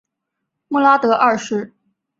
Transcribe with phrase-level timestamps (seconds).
[0.69, 1.75] 穆拉德二世。